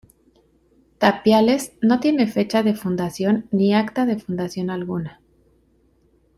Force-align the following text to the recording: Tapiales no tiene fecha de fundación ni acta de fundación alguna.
Tapiales 0.97 1.73
no 1.83 1.99
tiene 1.99 2.25
fecha 2.25 2.63
de 2.63 2.73
fundación 2.73 3.47
ni 3.51 3.75
acta 3.75 4.07
de 4.07 4.17
fundación 4.17 4.71
alguna. 4.71 5.21